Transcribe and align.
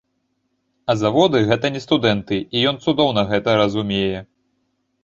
А 0.93 0.95
заводы 1.01 1.41
гэта 1.51 1.71
не 1.75 1.83
студэнты, 1.85 2.35
і 2.41 2.57
ён 2.73 2.83
цудоўна 2.87 3.21
гэта 3.35 3.49
разумее. 3.63 4.19